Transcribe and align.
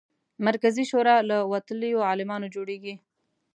مرکزي 0.47 0.83
شورا 0.91 1.15
له 1.29 1.37
وتلیو 1.53 2.05
عالمانو 2.09 2.51
جوړېږي. 2.55 2.95